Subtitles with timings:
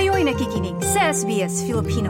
[0.00, 2.08] Kayo'y nakikinig sa SBS Filipino.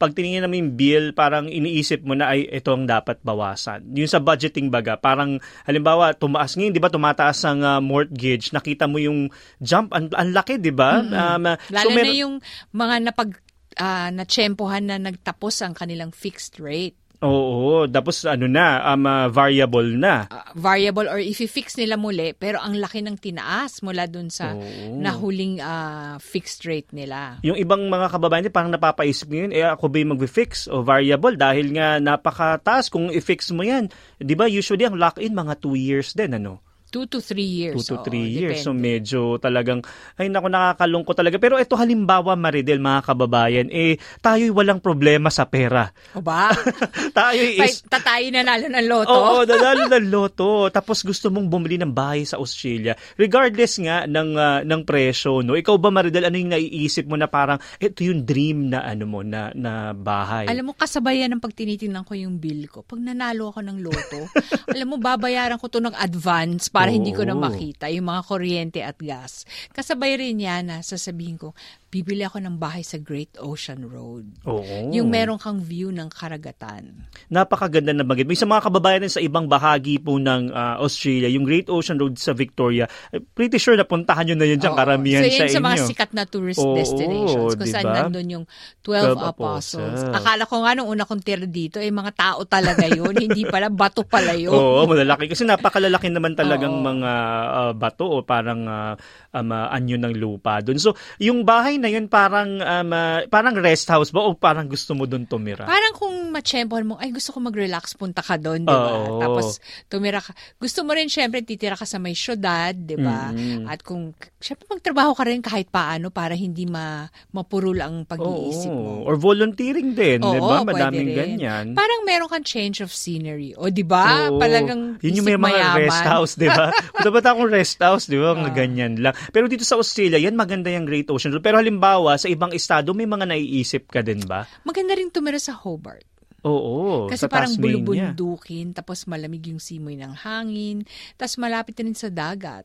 [0.00, 3.84] Pag tiningnan namin bill, parang iniisip mo na ay ito ang dapat bawasan.
[3.92, 5.36] Yung sa budgeting baga, parang
[5.68, 9.28] halimbawa tumaas ngayon, 'di ba, tumataas ang uh, mortgage, nakita mo yung
[9.60, 11.04] jump ang, ang laki, 'di ba?
[11.04, 11.12] Mm-hmm.
[11.12, 11.44] Um,
[11.76, 12.34] Lalo so, mer- na yung
[12.72, 13.30] mga napag
[13.76, 16.96] uh, natsempohan na nagtapos ang kanilang fixed rate.
[17.20, 20.24] Oo, tapos ano na, um, uh, variable na.
[20.32, 24.56] Uh, variable or if i-fix nila muli, pero ang laki ng tinaas mula dun sa
[24.56, 24.96] Oo.
[24.96, 27.36] nahuling uh, fixed rate nila.
[27.44, 31.76] Yung ibang mga kababayan parang napapaisip ngayon, eh ako ba yung mag-fix o variable dahil
[31.76, 33.92] nga napakataas kung i-fix mo yan.
[34.16, 36.69] 'Di ba usually ang lock-in mga 2 years din ano?
[36.90, 37.86] Two to three years.
[37.86, 38.60] Two to three Oo, years.
[38.60, 38.66] Depende.
[38.66, 39.86] So medyo talagang,
[40.18, 41.38] ay naku, nakakalungkot talaga.
[41.38, 45.86] Pero ito halimbawa, Maridel, mga kababayan, eh, tayo'y walang problema sa pera.
[46.18, 46.50] O ba?
[47.18, 47.86] tayo is...
[47.86, 49.14] Tatayo na nalo ng loto.
[49.14, 50.66] Oo, nanalo ng loto.
[50.74, 52.98] Tapos gusto mong bumili ng bahay sa Australia.
[53.14, 55.54] Regardless nga ng, uh, ng presyo, no?
[55.54, 59.22] Ikaw ba, Maridel, ano yung naiisip mo na parang, ito yung dream na ano mo,
[59.22, 60.50] na, na bahay?
[60.50, 62.82] Alam mo, kasabayan ng pag tinitingnan ko yung bill ko.
[62.82, 64.26] Pag nanalo ako ng loto,
[64.74, 68.80] alam mo, babayaran ko to ng advance para hindi ko na makita yung mga kuryente
[68.80, 69.44] at gas.
[69.76, 71.52] Kasabay rin yan na sasabihin ko,
[71.90, 74.22] bibili ako ng bahay sa Great Ocean Road.
[74.46, 74.94] Oo.
[74.94, 77.10] Yung meron kang view ng karagatan.
[77.26, 78.22] Napakaganda na bagay.
[78.22, 82.14] May sa mga kababayan sa ibang bahagi po ng uh, Australia, yung Great Ocean Road
[82.14, 84.78] sa Victoria, eh, pretty sure na puntahan nyo na yun dyan, Oo.
[84.78, 85.54] karamihan so, sa inyo.
[85.58, 87.74] sa mga sikat na tourist Oo, destinations kung diba?
[87.74, 88.44] saan nandun yung
[88.86, 89.98] 12, 12 apostles.
[89.98, 90.14] apostles.
[90.14, 93.66] Akala ko nga nung una kong tira dito, eh mga tao talaga yun, hindi pala,
[93.66, 94.54] bato pala yun.
[94.54, 95.26] Oo, malalaki.
[95.26, 96.82] Kasi napakalalaki naman talagang Oo.
[96.82, 97.12] mga
[97.50, 98.94] uh, bato o parang uh,
[99.34, 100.78] um, uh, anyo ng lupa doon.
[100.78, 104.94] So, yung bahay na yun parang um, uh, parang rest house ba o parang gusto
[104.94, 105.66] mo doon tumira?
[105.66, 108.92] Parang kung matsyempohan mo, ay gusto ko mag-relax, punta ka doon, di ba?
[108.94, 109.18] Oh.
[109.22, 109.58] Tapos
[109.90, 110.34] tumira ka.
[110.58, 113.30] Gusto mo rin syempre titira ka sa may syudad, di ba?
[113.32, 113.66] Mm-hmm.
[113.66, 118.76] At kung syempre magtrabaho ka rin kahit paano para hindi ma mapurul ang pag-iisip oh.
[118.76, 118.92] mo.
[119.08, 120.62] Or volunteering din, di ba?
[120.62, 121.64] Madaming ganyan.
[121.74, 123.54] Parang meron kang change of scenery.
[123.56, 124.30] O di ba?
[124.30, 124.38] Oh.
[124.40, 126.59] Palagang Yun yung may mga rest house, di ba?
[127.06, 128.36] Dapat akong rest house, di ba?
[128.36, 129.16] Mga ganyan lang.
[129.32, 131.40] Pero dito sa Australia, yan maganda yung Great Ocean Road.
[131.40, 134.46] Pero halimbawa, halimbawa, sa ibang estado, may mga naiisip ka din ba?
[134.62, 136.04] Maganda rin tumira sa Hobart.
[136.40, 137.84] Oo, Kasi sa parang Tasmania.
[137.84, 140.88] bulubundukin, tapos malamig yung simoy ng hangin,
[141.20, 142.64] tapos malapit rin sa dagat.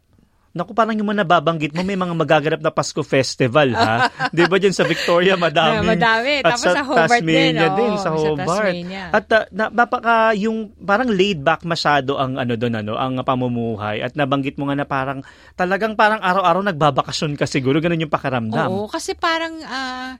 [0.56, 4.08] Naku, parang yung mga nababanggit mo, may mga magaganap na Pasko Festival, ha?
[4.36, 5.84] Di ba dyan sa Victoria, madami.
[5.84, 6.40] Madami.
[6.40, 7.76] At Tapos sa, sa Hobart Tasmania din.
[7.76, 8.72] din, oh, sa Hobart.
[8.72, 13.20] Sa At uh, na, napaka, yung parang laid back masyado ang ano doon, ano, ang
[13.20, 14.00] pamumuhay.
[14.00, 15.20] At nabanggit mo nga na parang,
[15.60, 17.84] talagang parang araw-araw nagbabakasyon ka siguro.
[17.84, 18.72] Ganun yung pakiramdam.
[18.72, 20.16] Oo, kasi parang, uh,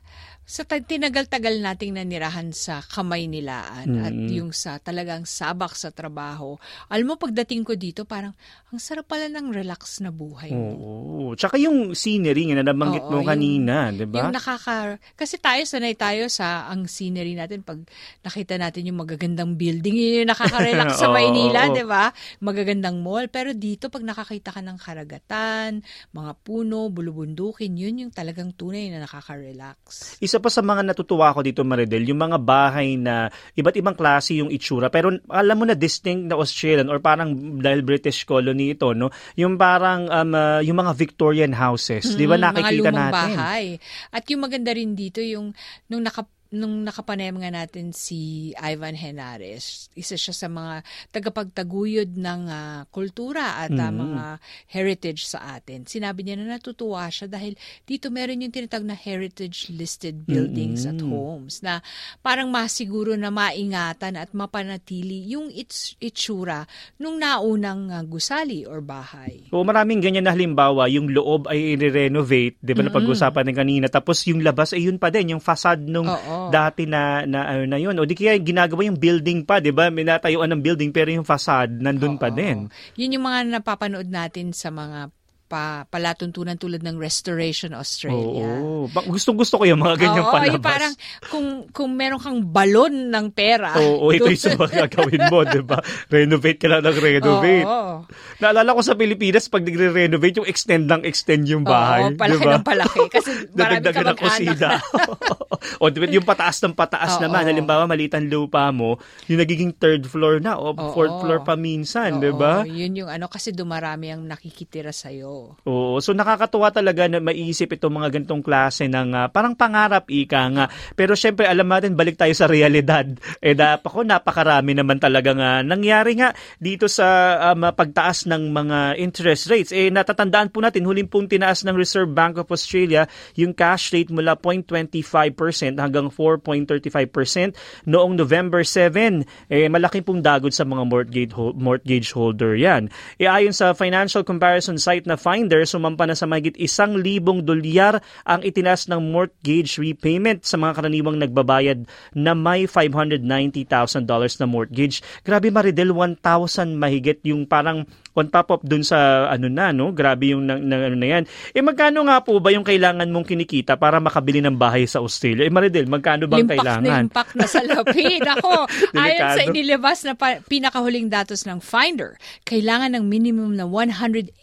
[0.46, 4.06] sa tinagal-tagal nating nanirahan sa kamay nilaan mm.
[4.06, 6.54] at yung sa talagang sabak sa trabaho.
[6.86, 8.30] Alam mo, pagdating ko dito, parang
[8.70, 10.54] ang sarap pala ng relax na buhay.
[10.54, 11.34] Oo.
[11.34, 14.22] Tsaka yung scenery nga na nabanggit Oo, mo kanina, di ba?
[14.22, 15.02] Yung nakaka...
[15.18, 17.82] Kasi tayo, sanay tayo sa ang scenery natin pag
[18.22, 22.14] nakita natin yung magagandang building, yun yung nakaka-relax sa Maynila, di ba?
[22.38, 23.26] Magagandang mall.
[23.26, 25.82] Pero dito, pag nakakita ka ng karagatan,
[26.14, 30.22] mga puno, bulubundukin, yun yung talagang tunay na nakaka-relax.
[30.22, 33.96] Isa isa pa sa mga natutuwa ko dito, Maridel, yung mga bahay na iba't ibang
[33.96, 34.92] klase yung itsura.
[34.92, 39.08] Pero alam mo na distinct na Australian or parang dahil British colony ito, no?
[39.40, 43.32] Yung parang um, uh, yung mga Victorian houses, mm, 'di ba nakikita mga natin?
[43.32, 43.64] bahay.
[44.12, 45.56] At yung maganda rin dito yung
[45.88, 52.42] nung naka nung nakapanayam nga natin si Ivan Henares, isa siya sa mga tagapagtaguyod ng
[52.46, 53.98] uh, kultura at uh, mm-hmm.
[53.98, 54.24] mga
[54.70, 55.82] heritage sa atin.
[55.90, 61.02] Sinabi niya na natutuwa siya dahil dito meron yung tinatag na heritage listed buildings mm-hmm.
[61.02, 61.74] at homes na
[62.22, 66.62] parang masiguro na maingatan at mapanatili yung its, itsura
[67.02, 69.50] nung naunang uh, gusali or bahay.
[69.50, 72.86] O maraming ganyan na halimbawa, yung loob ay i-renovate, di ba mm-hmm.
[72.86, 76.35] na pag-usapan ng kanina, tapos yung labas ay yun pa din, yung facade nung Oo
[76.52, 77.96] dati na na ano na yun.
[77.98, 79.90] O di kaya ginagawa yung building pa, 'di ba?
[79.90, 82.20] May natayuan ng building pero yung facade nandun Oo.
[82.20, 82.70] pa din.
[82.94, 85.10] Yun yung mga napapanood natin sa mga
[85.46, 88.58] pa, palatuntunan tulad ng Restoration Australia.
[88.58, 88.90] Oo.
[88.90, 90.54] Gustong gusto ko yung mga ganyang Oo, palabas.
[90.58, 90.92] Yung parang
[91.30, 93.78] kung, kung meron kang balon ng pera.
[93.78, 95.78] Oo, ito yung sa gagawin mo, di ba?
[96.10, 97.66] Renovate ka lang ng renovate.
[97.66, 97.94] Oo.
[98.42, 102.10] Naalala ko sa Pilipinas, pag nagre-renovate, yung extend lang extend yung bahay.
[102.10, 102.58] Oo, palaki diba?
[102.58, 103.00] ng palaki.
[103.06, 104.82] Kasi marami ka mag-anak.
[105.80, 107.22] o di ba, yung pataas ng pataas Oo.
[107.22, 108.98] naman, halimbawa maliit ang lupa mo,
[109.30, 110.90] yung nagiging third floor na o Oo.
[110.90, 112.66] fourth floor pa minsan, di ba?
[112.66, 115.35] Yun yung ano, kasi dumarami ang nakikitira sa'yo.
[115.66, 120.46] Oo, so nakakatuwa talaga na maiisip itong mga ganitong klase ng ah, parang pangarap ika
[120.54, 120.66] nga.
[120.94, 123.06] Pero syempre alam natin balik tayo sa realidad.
[123.46, 128.78] Eh da ako napakarami naman talaga nga nangyari nga dito sa um, pagtaas ng mga
[128.98, 129.70] interest rates.
[129.70, 133.06] Eh natatandaan po natin huling pong tinaas ng Reserve Bank of Australia
[133.38, 139.52] yung cash rate mula 0.25% hanggang 4.35% noong November 7.
[139.52, 142.88] Eh malaki pong dagod sa mga mortgage mortgage holder 'yan.
[143.20, 147.98] E ayon sa financial comparison site na Finder, sumampa na sa mahigit isang libong dolyar
[148.22, 151.82] ang itinas ng mortgage repayment sa mga karaniwang nagbabayad
[152.14, 153.66] na may $590,000
[154.06, 155.02] na mortgage.
[155.26, 157.82] Grabe Maridel, 1,000 mahigit yung parang
[158.16, 161.24] on top of dun sa ano na no grabe yung na, na- ano na yan
[161.52, 165.46] eh magkano nga po ba yung kailangan mong kinikita para makabili ng bahay sa Australia
[165.46, 168.22] eh Maridel magkano bang limpak kailangan na limpak na sa lapid.
[168.36, 168.66] Ako,
[168.96, 174.36] ayon sa inilabas na pa- pinakahuling datos ng Finder, kailangan ng minimum na $182,000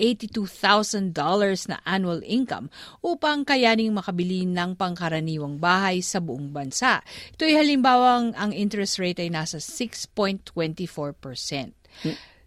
[1.70, 2.70] na annual income
[3.02, 7.02] upang kayaning makabili ng pangkaraniwang bahay sa buong bansa.
[7.36, 10.54] Ito ay halimbawang ang interest rate ay nasa 6.24%.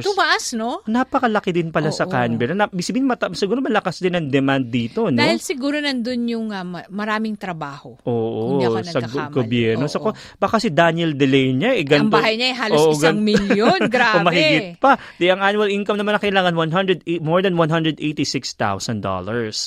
[0.02, 0.82] Tumaas, no?
[0.90, 2.10] Napakalaki din pala sa Oo.
[2.10, 2.50] Canberra.
[2.50, 5.14] Na, sabihin, mata, siguro malakas din ang demand dito, no?
[5.14, 7.94] Dahil siguro nandun yung ma- maraming trabaho.
[8.02, 8.98] Oo, ako sa
[9.30, 9.86] gobyerno.
[9.86, 9.92] Oo.
[9.92, 12.18] So, ko- baka si Daniel Delaney, eh, Ang ganito.
[12.18, 13.80] bahay niya ay halos Oo, isang gan- milyon.
[13.86, 14.26] o Grabe.
[14.26, 14.98] mahigit pa.
[15.14, 18.02] Di ang annual income naman na kailangan 100, i- more than $186,000.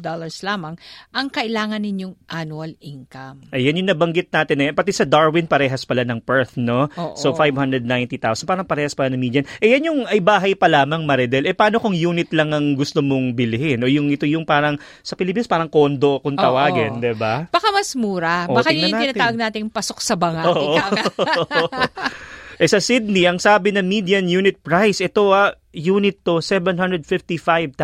[0.00, 0.80] dollars lamang
[1.12, 3.52] ang kailangan ninyong annual income.
[3.52, 4.70] Ayan yung nabanggit natin eh.
[4.72, 6.88] Pati sa Darwin, parehas pala ng Perth, no?
[6.96, 7.12] Oo.
[7.20, 8.48] So, 590,000.
[8.48, 9.44] Parang parehas pala ng median.
[9.60, 11.44] Eh, yan yung ay bahay pa lamang, Maridel.
[11.44, 13.84] Eh, paano kung unit lang ang gusto mong bilhin?
[13.84, 17.44] O yung ito yung parang, sa Pilipinas, parang kondo kung tawagin, di ba?
[17.52, 18.48] Baka mas mura.
[18.48, 19.12] Oo, Baka yun yung natin.
[19.12, 20.48] tinatawag nating pasok sa banga.
[20.48, 20.80] Oo.
[22.56, 27.76] Eh, sa Sydney, ang sabi na median unit price, ito ah, unit to, $755,000.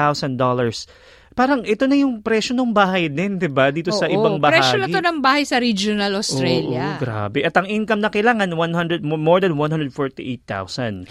[1.33, 3.73] Parang ito na yung presyo ng bahay din, di ba?
[3.73, 4.61] Dito sa Oo, ibang bahagi.
[4.61, 6.97] Presyo na to ng bahay sa regional Australia.
[6.97, 7.41] Oo, grabe.
[7.41, 11.09] At ang income na kailangan, 100, mo- more than 148,000.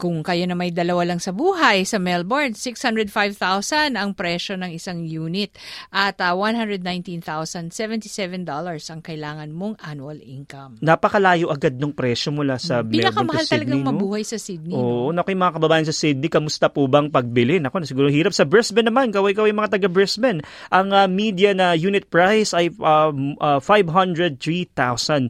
[0.00, 5.04] Kung kayo na may dalawa lang sa buhay sa Melbourne, 605,000 ang presyo ng isang
[5.04, 5.52] unit
[5.92, 7.68] at uh, $119,077
[8.88, 10.80] ang kailangan mong annual income.
[10.80, 13.92] Napakalayo agad ng presyo mula sa Melbourne Pinakamahal to Sydney, talagang no?
[13.92, 14.72] mabuhay sa Sydney.
[14.72, 15.20] Oo, no?
[15.20, 17.60] naku mga kababayan sa Sydney, kamusta po bang pagbili?
[17.60, 20.40] Naku, siguro hirap sa Brisbane naman, kaway-kaway mga taga Brisbane.
[20.72, 25.28] Ang uh, median na unit price ay um, uh, $503,000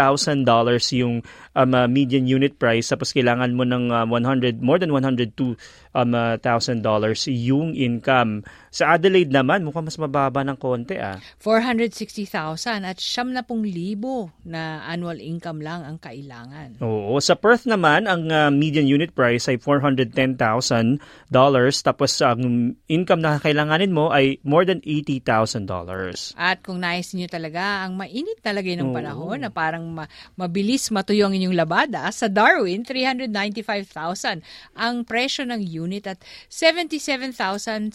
[0.98, 1.22] yung
[1.54, 5.54] um, uh, median unit price tapos kailangan mo ng uh, 100 more than 102
[5.94, 8.42] um, uh, thousand dollars yung income.
[8.74, 11.22] Sa Adelaide naman mukhang mas mababa ng konti ah.
[11.38, 16.82] 460,000 at siyam na pong libo na annual income lang ang kailangan.
[16.82, 20.47] Oo, sa Perth naman ang uh, median unit price ay $410,000
[21.82, 25.68] tapos ang income na kailanganin mo ay more than $80,000.
[26.38, 28.96] At kung nais niyo talaga ang mainit talaga ng Oo.
[28.96, 30.08] panahon na parang ma-
[30.40, 34.42] mabilis matuyo ang inyong labada, sa Darwin, 395,000
[34.78, 37.92] ang presyo ng unit at 77,744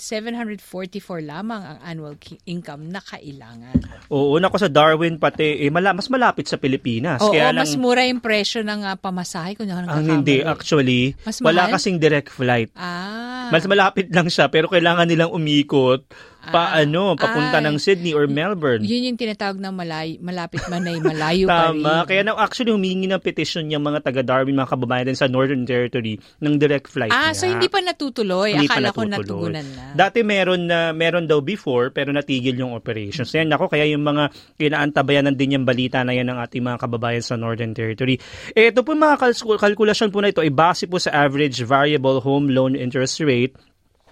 [1.23, 3.81] lamang ang annual income na kailangan.
[4.13, 7.23] Oo, nako sa Darwin pati eh, mala- mas malapit sa Pilipinas.
[7.23, 9.55] Oo, Kaya lang mas mura yung presyo ng ah, pamasahe.
[9.57, 12.75] Kung ako ang hindi actually Mas wala kasing direct flight.
[12.75, 13.47] Ah.
[13.55, 16.11] Mas malapit lang siya pero kailangan nilang umikot
[16.51, 16.83] pa Ah.
[17.15, 17.65] papunta Ay.
[17.65, 18.83] ng Sydney or Melbourne.
[18.83, 21.79] Yun yung tinatawag na malay, malapit man ay malayo pa rin.
[21.79, 22.03] Tama.
[22.03, 25.63] Kaya na actually humingi ng petition yung mga taga Darwin, mga kababayan din sa Northern
[25.63, 27.39] Territory ng direct flight Ah, niya.
[27.39, 28.53] so hindi pa natutuloy.
[28.53, 29.85] Hindi pa Akala ko natugunan na.
[29.95, 33.31] Dati meron na meron daw before pero natigil yung operations.
[33.31, 37.21] Yan ako kaya yung mga kinaantabayanan din yung balita na yan ng ating mga kababayan
[37.21, 38.17] sa Northern Territory.
[38.53, 42.19] Eh, ito po mga kalkul- kalkulasyon po na ito ay base po sa average variable
[42.19, 43.53] home loan interest rate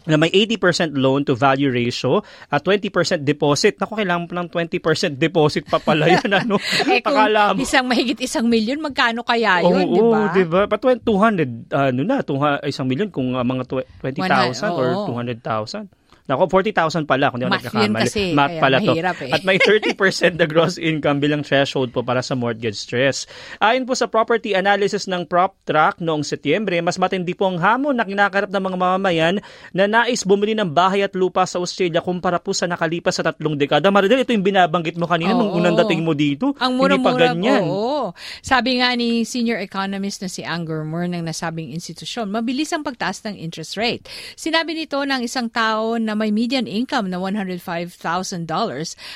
[0.04, 2.88] na may 80% loan to value ratio at 20%
[3.20, 3.76] deposit.
[3.76, 4.80] Naku, kailangan mo lang 20%
[5.16, 6.30] deposit pa pala yan.
[6.30, 6.56] Ano?
[6.88, 10.20] eh kung Akala mo- isang mahigit isang milyon, magkano kaya yun, Oo, di ba?
[10.32, 10.60] di ba?
[10.64, 15.12] Pa 200, ano na, tuha, isang milyon kung uh, mga tw- 20,000 or oo.
[15.12, 15.99] 200,000.
[16.30, 18.02] Nako, 40,000 pala kung di ako Math nagkakamali.
[18.06, 18.92] kasi, Math pala to.
[18.94, 19.34] eh.
[19.34, 19.98] At may 30%
[20.32, 23.26] na gross income bilang threshold po para sa mortgage stress.
[23.58, 28.06] Ayon po sa property analysis ng PropTrack noong Setyembre, mas matindi po ang hamon na
[28.06, 29.34] kinakarap ng mga mamamayan
[29.70, 33.58] na nais bumili ng bahay at lupa sa Australia kumpara po sa nakalipas sa tatlong
[33.58, 33.90] dekada.
[33.90, 35.58] Maridel, ito yung binabanggit mo kanina nung Oo.
[35.58, 36.54] unang dating mo dito.
[36.56, 37.64] Ang Hindi pa ganyan.
[37.64, 38.12] oo.
[38.38, 43.24] Sabi nga ni senior economist na si Anger Moore ng nasabing institusyon, mabilis ang pagtaas
[43.24, 44.04] ng interest rate.
[44.34, 47.96] Sinabi nito ng isang tao na may median income na $105,000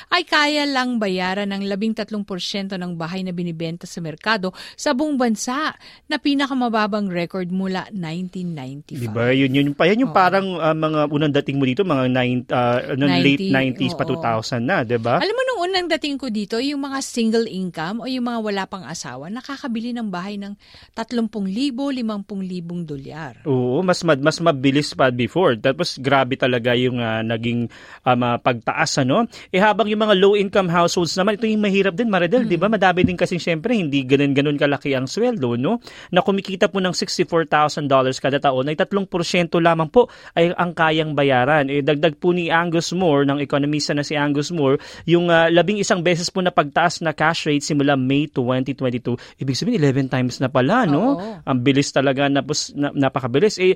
[0.09, 5.77] ay kaya lang bayaran ng 13% ng bahay na binibenta sa merkado sa buong bansa
[6.09, 8.97] na pinakamababang record mula 1995.
[8.97, 9.29] Di ba?
[9.29, 10.17] Yun, yun, pa, yan yung Oo.
[10.17, 14.05] parang ah, mga unang dating mo dito, mga nine, ah, ano, late 90, 90s pa
[14.09, 14.17] oo.
[14.17, 15.21] 2000 na, di ba?
[15.21, 18.63] Alam mo, nung unang dating ko dito, yung mga single income o yung mga wala
[18.69, 20.53] pang asawa, nakakabili ng bahay ng
[20.93, 23.41] 30,000, 50,000 dolyar.
[23.49, 25.57] Oo, mas mad, mas mabilis pa before.
[25.57, 27.67] Tapos grabe talaga yung ah, naging
[28.05, 29.25] um, ah, pagtaas ano.
[29.49, 32.69] Eh habang yung mga low income households naman, ito yung mahirap din Maridel, 'di ba?
[32.69, 35.81] Madami din kasi syempre hindi ganun-ganun kalaki ang sweldo, no?
[36.13, 37.89] Na kumikita po ng $64,000
[38.21, 41.67] kada taon ay 3% lamang po ay ang kayang bayaran.
[41.71, 44.77] Eh dagdag po ni Angus Moore ng ekonomista na si Angus Moore,
[45.09, 49.41] yung ah, labing isang beses po na pagtaas na cash rate simula May 2022.
[49.41, 51.17] Ibig sabihin 11 times na pala, no?
[51.17, 51.41] Oo.
[51.41, 52.43] Ang bilis talaga, na,
[52.93, 53.57] napakabilis.
[53.57, 53.73] Eh,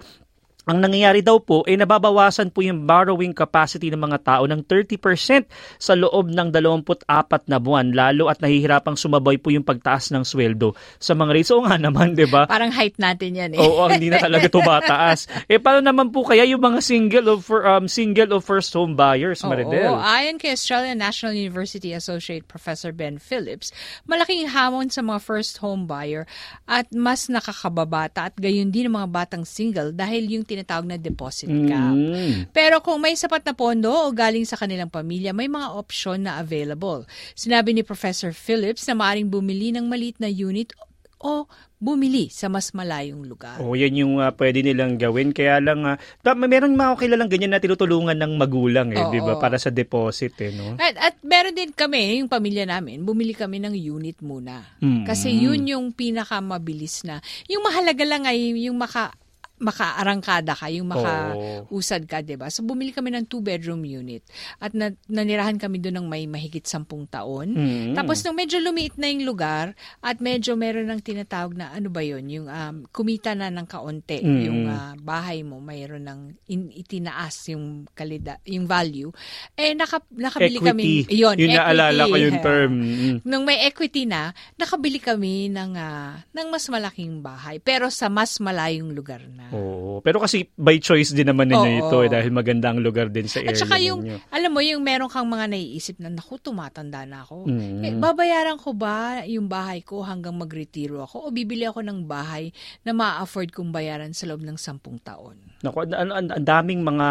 [0.69, 5.49] ang nangyayari daw po, eh nababawasan po yung borrowing capacity ng mga tao ng 30%
[5.81, 10.77] sa loob ng 24 na buwan, lalo at nahihirapang sumabay po yung pagtaas ng sweldo
[11.01, 11.49] sa mga rates.
[11.49, 12.45] Oo nga naman, di ba?
[12.45, 13.59] Parang height natin yan eh.
[13.59, 15.25] Oo, hindi na talaga tumataas.
[15.51, 19.41] eh, paano naman po kaya yung mga single of, um, single of first home buyers,
[19.41, 19.97] Maridel?
[19.97, 23.73] Oo, ayon kay Australian National University Associate Professor Ben Phillips,
[24.05, 26.29] malaking hamon sa mga first home buyer
[26.69, 31.47] at mas nakakababata at gayon din ang mga batang single dahil yung tinatawag na deposit
[31.47, 31.95] cap.
[31.95, 32.51] Mm.
[32.51, 36.43] Pero kung may sapat na pondo o galing sa kanilang pamilya, may mga opsyon na
[36.43, 37.07] available.
[37.31, 40.75] Sinabi ni Professor Phillips na maaaring bumili ng maliit na unit
[41.19, 41.47] o
[41.79, 43.55] bumili sa mas malayong lugar.
[43.63, 45.31] Oh, yan yung uh, pwede nilang gawin.
[45.31, 45.95] Kaya lang, uh,
[46.35, 49.39] meron mga kilalang ganyan na tinutulungan ng magulang eh, di ba?
[49.39, 50.75] Para sa deposit eh, no?
[50.75, 54.63] At, at meron din kami, yung pamilya namin, bumili kami ng unit muna.
[54.83, 55.07] Mm-hmm.
[55.07, 57.23] Kasi yun yung pinakamabilis na.
[57.47, 59.15] Yung mahalaga lang ay yung maka
[59.59, 62.47] makaarangkada ka, yung makausad ka, 'di ba?
[62.47, 64.23] So bumili kami ng two bedroom unit
[64.63, 67.53] at na, nanirahan kami doon ng may mahigit sampung taon.
[67.53, 67.95] Mm-hmm.
[67.99, 71.99] Tapos nung medyo lumiit na yung lugar at medyo meron ng tinatawag na ano ba
[71.99, 74.43] 'yon, yung um, kumita na ng kaunti, mm-hmm.
[74.47, 79.11] yung uh, bahay mo mayroon ng in, itinaas yung kalida, yung value.
[79.59, 80.69] Eh naka, nakabili equity.
[80.71, 81.59] kami 'yon, yun equity.
[81.59, 82.71] naalala ko yung term.
[82.79, 83.15] Mm-hmm.
[83.27, 88.39] Nung may equity na, nakabili kami ng uh, ng mas malaking bahay pero sa mas
[88.39, 89.48] malayong lugar na.
[89.53, 89.99] Oo.
[90.05, 91.81] Pero kasi by choice din naman ninyo Oo.
[91.85, 94.17] ito eh, dahil maganda ang lugar din sa area At saka yung, ninyo.
[94.29, 97.49] alam mo, yung meron kang mga naiisip na, naku, tumatanda na ako.
[97.49, 97.81] Mm.
[97.81, 102.53] Eh, babayaran ko ba yung bahay ko hanggang magretiro ako o bibili ako ng bahay
[102.85, 105.37] na ma-afford kong bayaran sa loob ng sampung taon?
[105.59, 107.07] Naku, ang, ang, ang daming mga,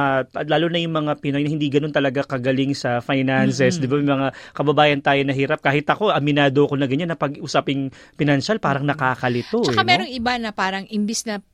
[0.49, 3.76] lalo na yung mga Pinoy na hindi ganun talaga kagaling sa finances.
[3.76, 3.85] Mm-hmm.
[3.85, 5.61] Di ba, mga kababayan tayo na hirap.
[5.61, 9.61] Kahit ako, aminado ko na ganyan na pag-usaping financial, parang nakakalito.
[9.68, 11.45] Tsaka eh, merong iba na parang imbis na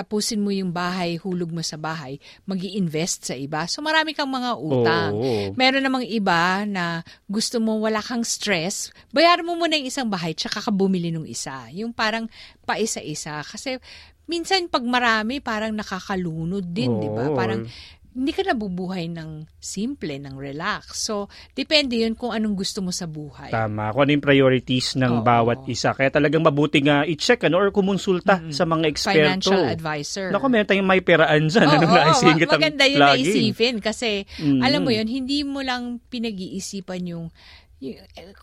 [0.00, 2.16] tapusin mo yung bahay, hulog mo sa bahay,
[2.48, 3.68] mag invest sa iba.
[3.68, 5.12] So marami kang mga utang.
[5.12, 5.52] Oh.
[5.52, 10.32] Meron namang iba na gusto mo wala kang stress, bayaran mo muna yung isang bahay
[10.32, 11.68] tsaka ka bumili ng isa.
[11.76, 12.24] Yung parang
[12.64, 13.44] paisa-isa.
[13.44, 13.76] Kasi
[14.24, 17.00] minsan pag marami, parang nakakalunod din, oh.
[17.02, 17.28] di ba?
[17.36, 17.68] Parang
[18.10, 20.98] hindi ka nabubuhay ng simple, ng relax.
[20.98, 23.54] So, depende yun kung anong gusto mo sa buhay.
[23.54, 23.94] Tama.
[23.94, 25.24] Kung ano yung priorities ng Oo.
[25.24, 25.94] bawat isa.
[25.94, 28.54] Kaya talagang mabuti nga i-check ano, or kumonsulta mm-hmm.
[28.54, 29.54] sa mga eksperto.
[29.54, 30.26] Financial advisor.
[30.34, 31.66] Naku, meron tayong may peraan dyan.
[31.70, 33.78] Oo, ano, naisingit maganda yun na isipin.
[33.78, 34.60] Kasi, mm-hmm.
[34.66, 37.30] alam mo yun, hindi mo lang pinag-iisipan yung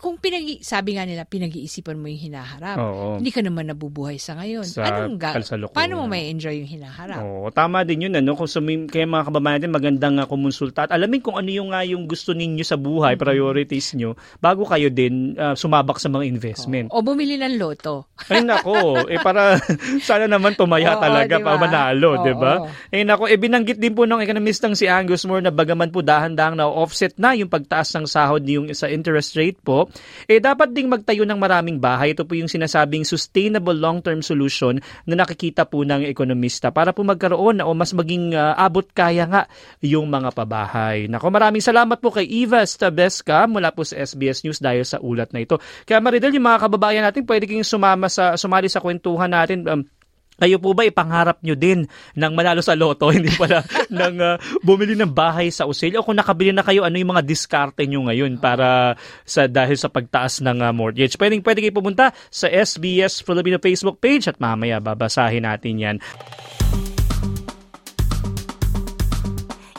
[0.02, 2.74] kung pinag sabi nga nila pinag-iisipan mo yung hinaharap.
[2.74, 3.06] Oo.
[3.22, 4.66] Hindi ka naman nabubuhay sa ngayon.
[4.66, 5.38] Sa Anong ga-
[5.70, 7.22] paano mo may enjoy yung hinaharap?
[7.22, 10.92] Oo, tama din yun ano kung sumim kaya mga kababayan natin magandang uh, kumonsulta at
[10.94, 13.22] alamin kung ano yung uh, yung gusto ninyo sa buhay, mm-hmm.
[13.30, 16.90] priorities nyo bago kayo din uh, sumabak sa mga investment.
[16.90, 16.98] Oo.
[16.98, 18.10] O bumili ng loto.
[18.26, 19.62] Ay nako, eh para
[20.02, 21.46] sana naman tumaya Oo, talaga diba?
[21.46, 22.66] pa manalo, 'di ba?
[22.90, 26.58] Eh nako, eh binanggit din po ng ekonomistang si Angus Moore na bagaman po dahan-dahang
[26.58, 29.92] na offset na yung pagtaas ng sahod yung sa interest interest rate po,
[30.24, 32.16] eh dapat ding magtayo ng maraming bahay.
[32.16, 37.60] Ito po yung sinasabing sustainable long-term solution na nakikita po ng ekonomista para po magkaroon
[37.60, 39.42] o mas maging uh, abot kaya nga
[39.84, 41.04] yung mga pabahay.
[41.12, 45.28] Nako, maraming salamat po kay Eva Stabeska mula po sa SBS News dahil sa ulat
[45.36, 45.60] na ito.
[45.84, 49.68] Kaya Maridel, yung mga kababayan natin, pwede kayong sumama sa, sumali sa kwentuhan natin.
[49.68, 49.84] Um,
[50.38, 51.82] kayo po ba ipangarap nyo din
[52.14, 55.98] ng manalo sa loto, hindi pala ng uh, bumili ng bahay sa Australia?
[55.98, 58.94] O kung nakabili na kayo, ano yung mga diskarte nyo ngayon para
[59.26, 61.18] sa dahil sa pagtaas ng uh, mortgage?
[61.18, 65.96] Pwedeng pwede kayo pumunta sa SBS Filipino Facebook page at mamaya babasahin natin yan.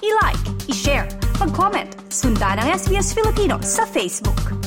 [0.04, 1.08] I-like, i-share,
[1.40, 4.59] mag-comment, sundan ang SBS Filipino sa Facebook.